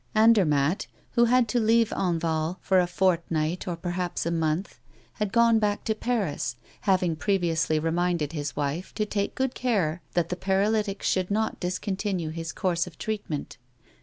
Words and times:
Andermatt, 0.15 0.87
who 1.11 1.25
had 1.25 1.47
to 1.49 1.59
leave 1.59 1.91
Enval 1.95 2.57
for 2.59 2.79
a 2.79 2.87
fortnight 2.87 3.67
or 3.67 3.75
perhaps 3.75 4.25
a 4.25 4.31
month, 4.31 4.79
had 5.21 5.31
gone 5.31 5.59
back 5.59 5.83
to 5.83 5.93
Paris, 5.93 6.55
having 6.89 7.15
previously 7.15 7.77
reminded 7.77 8.33
his 8.33 8.55
wife 8.55 8.95
to 8.95 9.05
take 9.05 9.35
good 9.35 9.53
care 9.53 10.01
that 10.13 10.29
the 10.29 10.35
paralytic 10.35 11.03
should 11.03 11.29
not 11.29 11.59
discontinue 11.59 12.31
his 12.31 12.51
course 12.51 12.87
of 12.87 12.97
treatment. 12.97 13.59